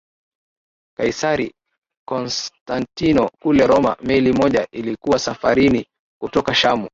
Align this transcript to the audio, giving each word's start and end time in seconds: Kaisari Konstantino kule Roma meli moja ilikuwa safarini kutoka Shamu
Kaisari 0.97 1.53
Konstantino 2.09 3.29
kule 3.41 3.67
Roma 3.67 3.97
meli 4.03 4.33
moja 4.33 4.67
ilikuwa 4.71 5.19
safarini 5.19 5.85
kutoka 6.21 6.55
Shamu 6.55 6.89